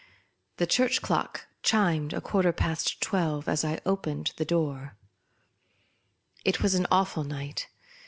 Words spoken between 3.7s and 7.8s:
opened the door. It was an awful night.